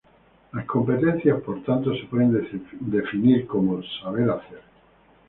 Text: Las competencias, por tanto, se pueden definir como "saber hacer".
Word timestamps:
Las 0.53 0.65
competencias, 0.65 1.39
por 1.43 1.63
tanto, 1.63 1.93
se 1.95 2.05
pueden 2.07 2.33
definir 2.89 3.45
como 3.45 3.83
"saber 4.01 4.31
hacer". 4.31 4.63